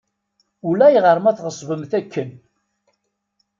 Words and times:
Ulayɣer 0.67 1.17
ma 1.19 1.31
tɣeṣbemt 1.37 1.91
akken. 1.99 2.29